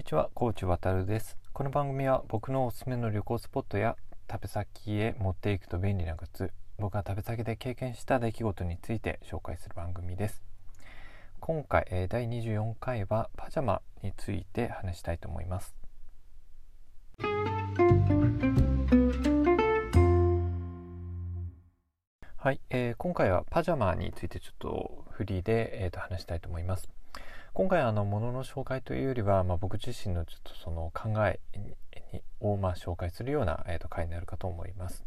[0.00, 1.36] にちは、コーチ渡るです。
[1.52, 3.96] この番組は僕のおすすめの旅行スポットや
[4.30, 10.42] 食べ先へ持っていくと便利なグッズ、僕が食べ先で経験した出来事について紹介する番組です。
[11.38, 15.76] 今回、え、第24回はパジャマについて話したいと思います。
[22.38, 26.88] はい、えー、今回はパジャマについてちょっとフリーで、えー、と話したいと思います。
[27.52, 31.40] 今回あのものの紹介というよりは、まあ、僕自身のちょっとその考え
[32.40, 35.04] をまあ紹介するような、えー、と回になるかと思います。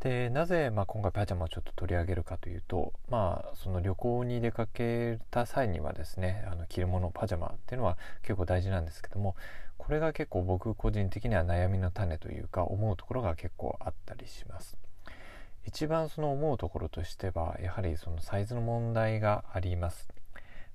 [0.00, 9.36] でなぜ、まあ、今回パジャマをちょっと取り上げるかというと、まあ、その旅行に出かけた際にはですねあの着るものパジャマっていうのは結構大事なんですけども
[9.76, 14.78] これが結構僕個人的には悩みの種というか思うところが結構あったりします。
[15.66, 20.08] 一番その思うところとしてはやはりそのサイズの問題があります。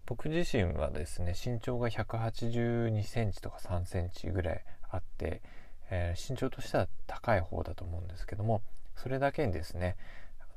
[0.05, 5.41] 僕自身はですね身長が182センチとか3センチぐらいあって、
[5.89, 8.61] えー、身長としては高い方だと思うんですけども
[8.95, 9.95] それだけにですね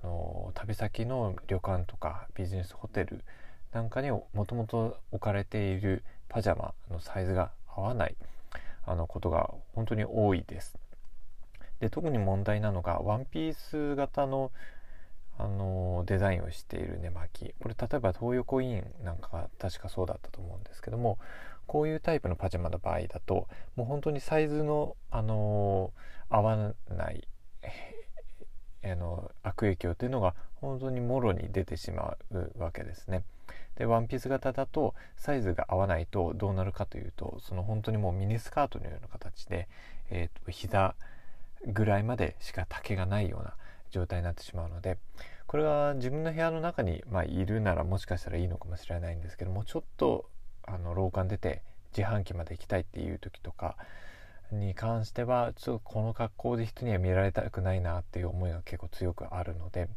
[0.02, 3.24] あの旅先の旅館とかビジネスホテル
[3.72, 8.16] なんかにもともと置かれているパジャマのサイズが合わない
[8.86, 10.78] あのことが本当に多いです。
[11.80, 14.50] で特に問題なのがワンピース型の
[15.38, 21.18] あのデザインをしている寝巻きこれ例えば東横インなんかが確かそうだったと思うんですけども
[21.66, 25.92] こういうタイプのパジャマの場合だともう本当にサイズの、あの
[26.30, 27.28] 合わない
[28.84, 33.22] あの悪影響というのが本当にもろに出てしまうわけですね。
[33.76, 39.68] でワンピース型だとサイズが合わないとどうなるかというとその本当にもうミニスカートのような形で、
[40.10, 40.94] えーと膝
[41.66, 43.54] ぐらいまでしか丈がないような
[43.90, 44.98] 状態になってしまうので
[45.46, 50.28] これは自分の部屋の中に、まあ、いるならもしかしたらいいのかもしれないんですけどもちょっと
[50.66, 51.62] あの廊下に出て
[51.96, 53.76] 自販機まで行きたいっていう時とか
[54.52, 59.88] に関してはちょっとこの格好で人には見られたくないなっていう思いが結構強くあるので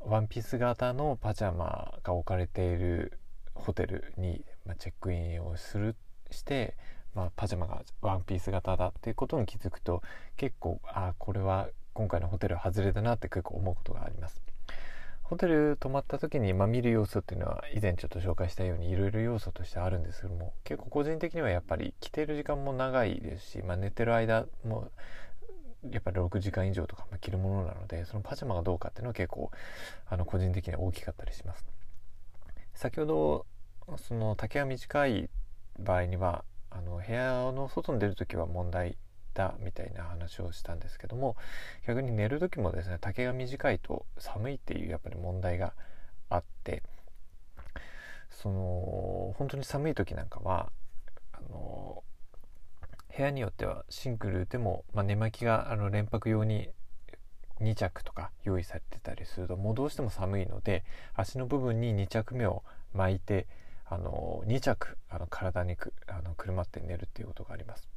[0.00, 3.18] ワンピース型のパジャマが置かれている
[3.54, 5.96] ホテルに、まあ、チェックインをする
[6.30, 6.76] して
[7.14, 10.02] まあ、パジャマがワンピース型だっていうことに気づくと
[10.36, 11.68] 結構あこれは
[11.98, 14.40] 今回のホテル外れだなって結構思うことがあります。
[15.24, 24.92] ホテル泊まった時に、まあ、見る要素っていうのは以前ちょっと紹介したようにいろいろ要素としてあるんですけども結構個人的にはやっぱり着てる時間も長いですし、まあ、寝てる間も
[25.90, 29.50] やっぱり6時間以上とか着るものなのでそのパジャマがどうかっていうのは結構
[30.06, 31.66] あの個人的には大きかったりします。
[32.74, 33.46] 先ほど
[33.96, 35.28] その丈が短い
[35.80, 38.96] 場合にはあの部屋の外に出る時は問題
[39.38, 41.36] だみたいな話をしたんですけども
[41.86, 45.72] 逆に寝る時もですね丈が短いと寒いっていうやっぱり問題が
[46.28, 46.82] あって
[48.30, 50.70] その本当に寒い時なんかは
[51.32, 52.02] あの
[53.16, 56.68] 部屋によってはシングルでも、まあ、寝巻きがあの連泊用に
[57.60, 60.84] 2着とか用意されてたりするともうどうしても寒いので
[61.14, 63.46] 足の部分に2着目を巻いて
[63.86, 67.88] あの2着あの体にくあのくるまって寝るっていうことがあります。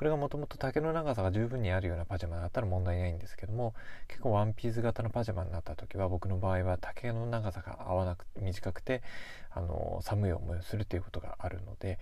[0.00, 3.74] これがもともと丈の長さが十分にあるようなパジャマだったら問題ないんですけども
[4.08, 9.02] 結構ワンピース型のパジャマになった時は僕の場合は丈の長さが合わなく短くて
[9.50, 11.98] あの寒い思いをするということがあるので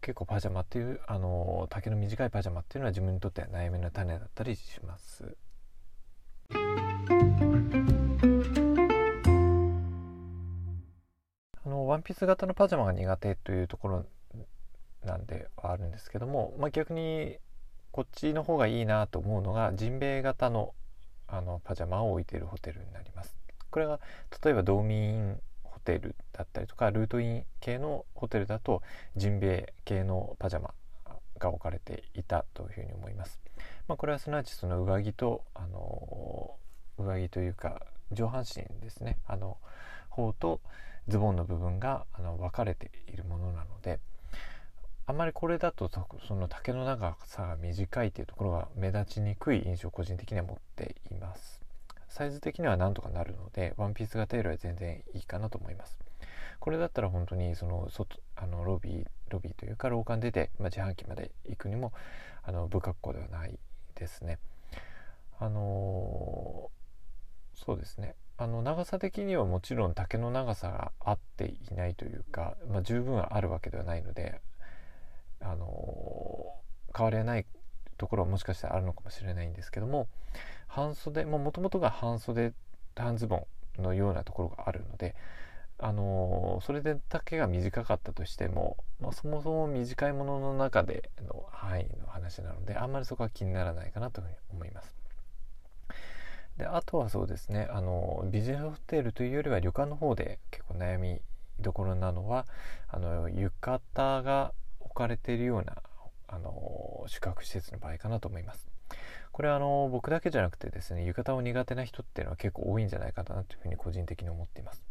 [0.00, 5.36] 結構パジャマっていうあの丈の短いパジャマっていうのは自分にとっては悩みの種だったりします。
[11.92, 14.06] ワンピース型のパジャマが苦手というところ
[15.04, 17.38] なんではあるんですけども、まあ、逆に
[17.90, 20.74] こっちの方がいいなと思うのがジンベエ型の
[21.28, 23.34] あのパジャマを置いているホテルになります。
[23.70, 24.00] これが
[24.44, 28.82] 例えばドーミーンホテルだったりとかルートイン系のホテルだと
[29.16, 30.74] ジンベエ系のパジャマ
[31.38, 33.40] が置かれていたというふうに思います。
[33.88, 36.56] まあ、これはすなわちその上着とあの
[36.98, 37.82] 上着というか
[38.12, 39.56] 上半身ですねあの
[40.10, 40.60] 方と
[41.08, 43.98] ズボンの部分があの分かれているものなので
[45.12, 45.90] あまりこれだと
[46.26, 51.60] その丈の長さが短いというところが目立ちにくい印象を個人的には持っています。
[52.08, 55.98] サイズ的にはなんとかなるのでワンピース型よりは全然いいかなと思います。
[56.60, 61.92] これだったら本当にその外あのロビーロビーというか廊下に出て、まあ、自販機まで行くにも
[62.42, 63.58] あの不格好ではない
[63.94, 64.38] ですね。
[65.38, 68.14] あのー、そうですね。
[68.38, 74.40] あの長さ的にはもちろん丈の長さが合っていないというか、まあ、十分あるわけではないので、
[75.42, 76.54] あの
[76.96, 77.46] 変わりはない
[77.98, 80.08] ところはもしかしたらあるのかもしれないんですけども
[80.66, 82.52] 半袖もともとが半袖
[82.96, 83.46] 半ズボ
[83.78, 85.14] ンのようなところがあるので
[85.78, 94.94] あのそれでだけが短かったとしても、まあ、そもそも短いものの中での範囲の話なのであんまりそこは気にならないかなというふうに思います。
[96.56, 101.20] であとはそうですねあのビジネスホテルというよりは旅館の方で結構悩み
[101.60, 102.46] どころなのは
[102.88, 104.52] あの浴衣が
[104.92, 105.76] 置かれているような
[106.28, 108.68] あの宿泊施設の場合かなと思います。
[109.32, 114.84] これはあの僕だけじゃなくてですね浴衣を苦手な人っていうのは結構多いんじゃないかなというふうに個人的に思っています。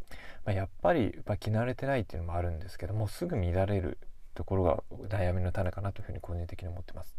[0.43, 3.99] まあ、やっぱり、まあ、着慣れてないっていうのもあるんですけどもすぐ乱れる
[4.33, 7.15] ところが悩みの種かなというふうに個人的に思ってます。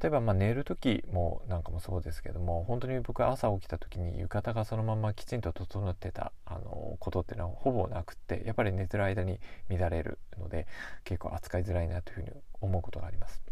[0.00, 10.66] 例えばま寝る時もなんかもそうですけども本当に僕は朝起きた時に浴衣がそのままきちんと整ってたあのことっていうのはほぼなくってやっぱり寝てる間に乱れるので
[11.04, 12.30] 結構扱いづらいなというふうに
[12.60, 13.42] 思うことがあります。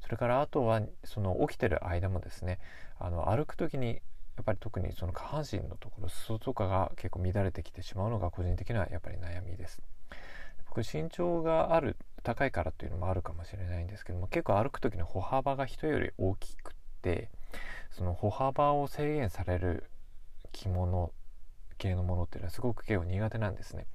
[0.00, 2.58] それからあとはその起きてる間もですね
[2.98, 4.00] あの歩く時に
[4.36, 9.82] やっぱり特にその下半身のところ裾とかが結構乱れてきてしまうのが個人的にはやっぱり悩みです。
[10.66, 17.30] 僕身長がある高いからっていうのもあるかもしれないんですけども結構歩く時の歩幅が人より大きくって
[17.90, 19.84] その歩幅を制限される
[20.52, 21.12] 着物
[21.78, 23.86] 系のものっていうのはすごく結構苦手なんですね。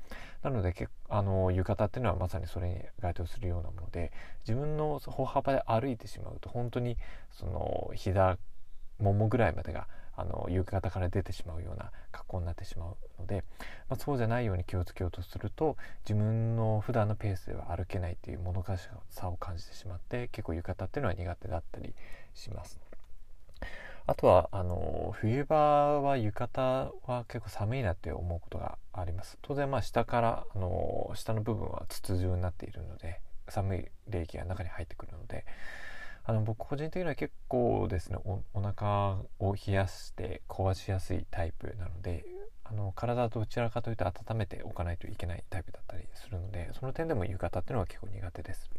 [0.43, 0.73] なので
[1.09, 4.11] あの浴衣っていうのはまさにそれに該当するようなもので
[4.47, 6.97] 自分の歩幅で歩いてしまうと本当に
[7.31, 8.37] その膝
[8.99, 9.87] ももぐらいまでが
[10.17, 13.43] あの浴衣から出てしまうような格好になってしまうので、
[13.87, 21.93] まあ、そうじゃないように気をつけようとすると自分の普段のペースでは歩けないっていうもどかしさを感じてしまって結構浴衣っていうのは苦手だったり
[22.33, 22.79] します。
[24.09, 33.19] あとはあの冬場は浴衣は結構寒いなって思うことがあります当然まあ下からあの下の部分は筒状になっているので
[33.49, 35.45] 寒い冷気が中に入ってくるので
[36.29, 42.25] あの僕個人的には結構ですねおお腹を冷やして壊しやすいタイプなので
[42.65, 48.69] あの体どちらかというと温めておかないといけないタイプだったりするのでその点でも浴衣っていうのは結構苦手です。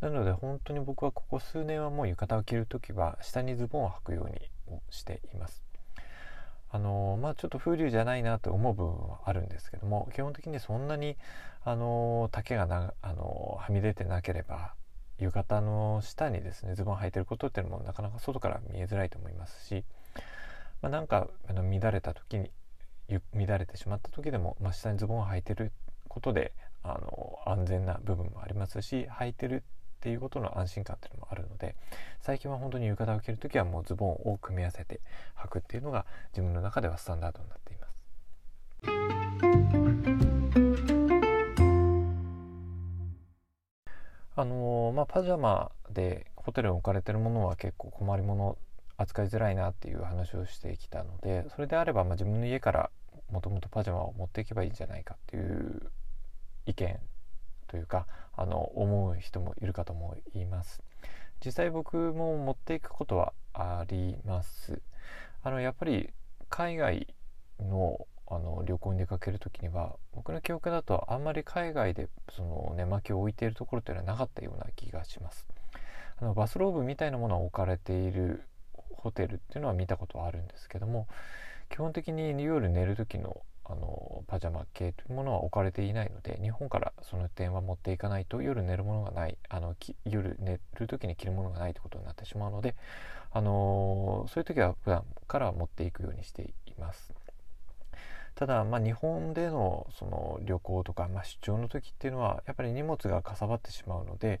[0.00, 5.62] なので本当に僕はここ数年はもう浴衣を着る時は下にズボンを履くようにしています。
[6.68, 11.16] あのまあちょっと風流じゃないなと思う部分はあるんですけども基本的にそんなに
[11.64, 14.74] あの丈がなあのはみ出てなければ
[15.22, 19.84] 浴衣の下にですねズボン履いてることっていうのもなかなか外から見えづらいと思いますし、
[20.82, 22.50] まあ、なんかあの乱れた時に
[23.34, 25.72] 乱れてしまった時でも、まあ、下にズボンを履いてる
[26.08, 26.52] ことで
[26.82, 29.60] あの安全な部分もありますし履いてるっ
[30.00, 31.76] ていうことの安心感っていうのもあるので
[32.20, 35.00] 最近は本当に浴衣を着る時はもうズボンを組み合わせて
[35.38, 37.86] 履くっていうのが自分の中ではスタンダードになっていま
[39.48, 39.51] す。
[44.34, 48.58] あのー、まあ、パジャマでホテルに置かれてるものは結構困りもの
[48.96, 52.90] 扱いづらいなっていう話をしてきたのでそれであれば、まあ、自分の家から
[53.30, 55.90] もともとパジャマを持っていけばいいんじゃないかっていう
[56.66, 56.98] 意見
[57.68, 58.06] というか
[58.36, 60.82] あの思う人もいるかと思います。
[61.44, 64.80] 実際僕も持っていくことはあります。
[65.42, 66.10] あのやっぱり
[66.48, 67.14] 海外
[67.58, 75.46] のあの旅行に出かける時には僕の記憶だとあんまり海外でその寝巻きを置いているところっていうのはなかったような気がします
[76.18, 78.44] あのバスローブみたいなものが置かれている
[78.90, 81.08] ホテルっていうのは見たことはあるんですけども
[81.70, 92.74] 基本的に夜寝る時のあのパジャマ系というものは置かれていないので日本からその点は持っていかないと夜寝るものがないあの夜寝る時に着るものがないということになってしまうので、
[93.30, 97.14] あのそういう時は普段から持っていくようにしています。
[98.34, 104.40] ただ、まあ、日本でのその旅行とか、まあ、出張の時っていうのはやっぱり荷物がかさばってしまうので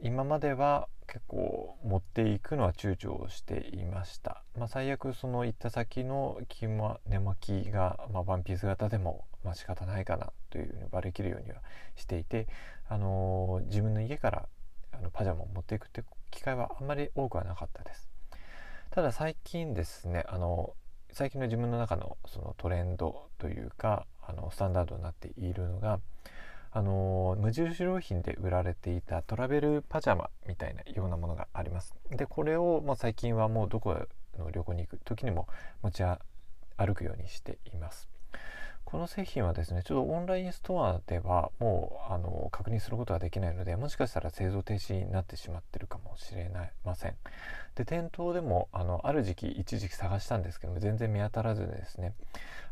[0.00, 11.56] 今までは結構持っていくのは躊躇していました、まあ、最悪その行った先の着、ま、寝巻きが、まあ、ワンピース型でも、まあ、仕方ないかなというふうに割り切るようには
[11.96, 12.46] していて、
[12.88, 14.48] あのー、自分の家から
[14.92, 18.08] あのパジャマを持っていくって機会はあんまり多くはなかったです。
[18.90, 20.74] ただ最近ですねあの
[21.12, 26.00] 最近の自分の中のそのトレンドというかあのスタンダードになっているのが
[26.70, 31.94] あの無印良品で売られていたトラベルパジャマみたいなようなものがあります。
[32.10, 33.96] でこれを、まあ、最近はもうどこ
[34.38, 35.48] の旅行に行く時にも
[35.82, 38.08] 持ち歩くようにしています。
[38.90, 46.50] この製品はですねちょっとオンラインストアではもうあの確認することができないのでもしかしたら製造停止になってしまってるかもしれ
[46.86, 47.14] ません。
[47.74, 52.14] で店頭でもあのある時期一時期探したんですけども全然見当たらずでですね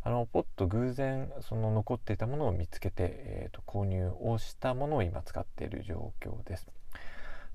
[0.05, 6.67] あのポッと偶然その残っていたものを見つけて、えーと、購入をしたものを今使っている状況です。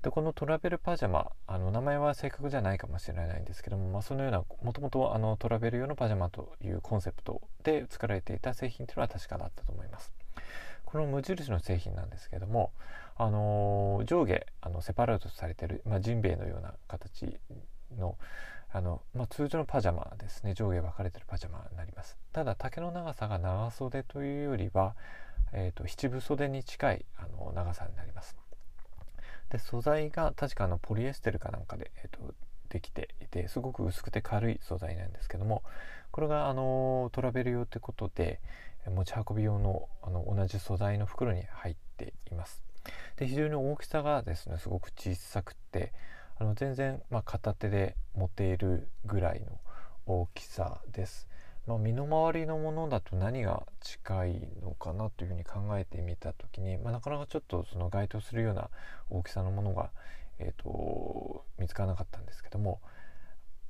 [0.02, 10.12] でこのトラベルパジャマあの名前は正確じゃないかもしれないんですけども、まあ、そのようなもともとトラベル用のパジャマというコンセプトで作られていた製品というのは確かだったと思います。
[10.84, 12.72] この無印の製品なんですけども、
[13.16, 17.38] あの、上下あのセパレートされてる、まあ、ジンベエのような形
[17.96, 18.18] の
[18.74, 20.54] あの、まあ、通常のパジャマですね。
[20.54, 22.18] 上下分かれてるパジャマになります。
[22.32, 24.96] ただ丈の長さが長袖というよりは、
[25.52, 28.41] えーと、七分袖に近いあの長さになります。
[29.52, 32.34] で素材が確かあのポリエステルかなんかで、えーと、
[32.70, 35.62] できていてすごく薄くて軽い素材なんですけども
[36.10, 38.40] これがあのトラベル用ということで
[38.86, 42.64] 持ち運び用のあの同じ素材の袋に入っています
[43.16, 45.92] で非常に大きさがですねすごく小さくて
[46.38, 49.60] あの全然、まあ、片手で持てるぐらいの
[50.06, 51.28] 大きさです。
[51.66, 58.70] ま、身の回りのものだと何が近いのかなというふうに考えてみた時に、まあ、なかなかちょっとその該当するような
[59.10, 59.90] 大きさのものが、
[60.38, 62.80] えーと、見つからなかったんですけども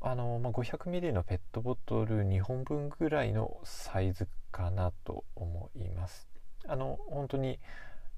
[0.00, 6.28] あの、まあ、500ml のペットボトル2本分ぐらいのサイズかなと思います。
[6.66, 7.58] あの本当に、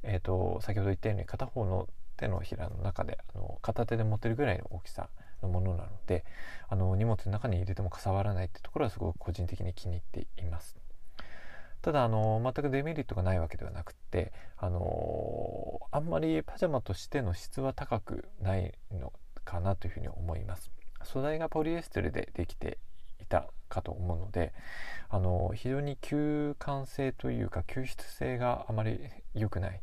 [0.02, 5.08] えーと先ほど言ったように片方の手のひらの中であの片手で持てるぐらいの大きさ
[5.44, 6.24] のものなので
[6.68, 10.76] あの荷物の中に入れてもかさばらないってところはすごく個人的に気に入っています。
[11.82, 19.12] ただあの全くデメリットがないわけではなくてあのあんまりパジャマとしての質は高くないの
[19.44, 20.70] かなというふうに思います。
[21.02, 22.78] 素材がポリエステルでできて
[23.20, 24.54] いたかと思うので
[25.10, 28.98] あの非常に吸汗性というか吸湿性があまり
[29.34, 29.82] 良くない。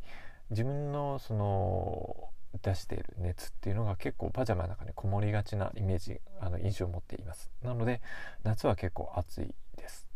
[0.50, 2.30] 自分のその
[2.62, 7.52] 出している熱っていうのが結構パジャマの中にこもりがちなイメージあの印象を持っています。
[7.64, 8.02] なので
[8.44, 10.08] 夏は結構暑いです。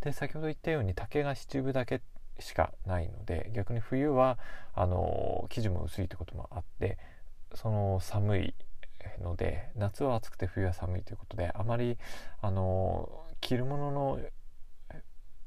[0.00, 2.02] で先ほど言ったように丈が七分だけ
[2.38, 4.38] しかないので逆に冬は
[4.74, 6.98] あの生地も薄いってこともあって
[7.54, 8.54] その寒い
[9.22, 11.98] ので夏は暑くて冬は寒いということであまり
[12.40, 13.08] あの
[13.40, 14.20] 着るものの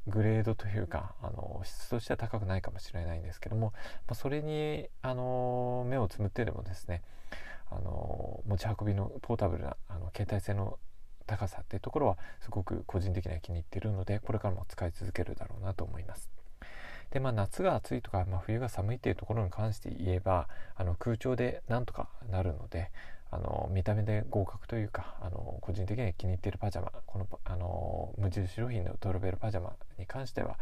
[0.10, 3.74] グレードというかあの質としては高くないかもしれないんですけども、
[4.08, 7.02] まあ、それにあの目をつむってでもですね
[7.72, 10.80] あの持ち運びのポータブルなあの携帯性の
[11.28, 16.30] 高さっていうところはすごく個人的には気に入ってるのでこれからも使い続けるだろうなと思います。
[17.12, 22.92] でまあ、夏が暑いとか、まあ、冬が寒いっていうところに関して言えばあの空調でなんとかなるので
[23.32, 30.58] あの見た目で合格というかあの個人的には気に入っているパジャマこのあの無印良品のトロベルパジャマに関しては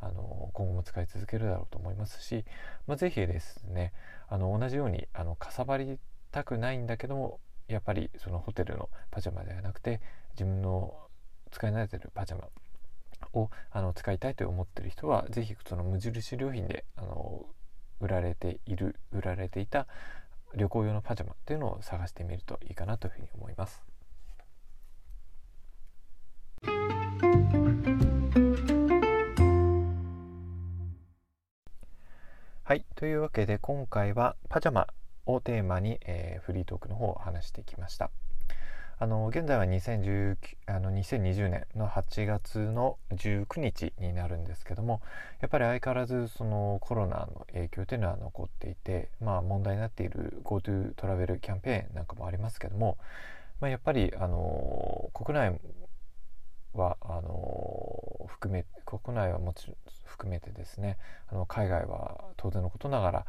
[0.00, 2.44] あの今後も使い続けるだろうと思いますし、
[2.86, 3.92] まあ、ぜひですね
[4.28, 5.98] あの同じようにあのかさばり
[6.30, 10.00] たくないんだけどもやっぱりそのホテルのパジャマではなくて
[10.34, 10.94] 自分の
[11.50, 12.48] 使い慣れてるパジャマ
[13.32, 17.46] をあの使いたいと思ってる人は是非その無印良品であの
[18.00, 19.86] 売られている売られていた
[20.56, 23.82] 旅行用のパジャマっていうのを探してみるといいかなというふうに思います。
[32.66, 32.86] はい。
[32.94, 34.86] というわけで今回はパジャマ
[35.26, 38.10] をテーマに、えー、フリートークの方を話してきました。
[38.98, 40.36] あの現在は2019
[40.66, 45.00] あの2020年の8月の19日になるんですけども
[45.40, 52.96] やっぱり相変わらずそのコロナの影響というのは残っていて、まあ、問題になっている GoTo トラベルキャンペーンなんかもありますけども、
[53.60, 55.58] まあ、やっぱりあの国内
[56.72, 60.98] はあの含め国内はもちろん含めてですね
[61.30, 63.26] あの海外は当然のことながら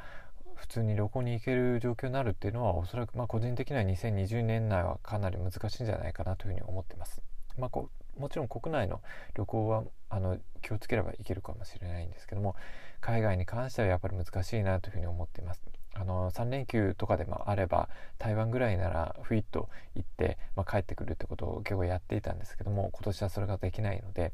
[0.55, 7.21] 普通に旅行に行ける状況になるっていうのはおそらくまあ個人的には2020年内はかなり難しいんじゃないかなというふうに思ってます。
[7.57, 9.01] まあ、こもちろん国内の
[9.33, 12.55] 旅行はあの気をつければいけるかもしれないんですけども
[13.01, 15.61] 海外に関してはやっぱり難しいなというふうに思っています。
[15.97, 24.33] あの3連休とかでもあれば台湾ぐらいならふいっと行って、まあ、帰ってくるってことを結構やっていたんですけども今年はそれができないので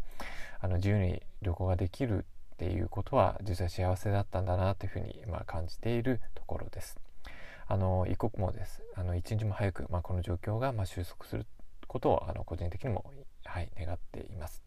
[0.60, 2.25] あの自由に旅行ができる
[2.62, 6.96] っていうことは実は幸せだったんだなというふうに、まあ、感じているところです。
[7.68, 11.48] あの一刻もですあの一日も早く、まあ、この状況がまあ収束する
[11.88, 13.03] ことをあの個人的にも、
[13.46, 14.62] はい、願っています。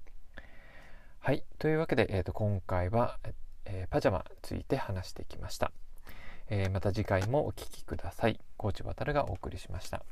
[1.21, 3.19] はいというわけで、えーと、今回は、
[3.65, 5.71] えー、パジャマについて話してきました。
[6.49, 8.41] えー、また次回もお聴きください。
[8.57, 10.05] コーチ渡がお送りしました。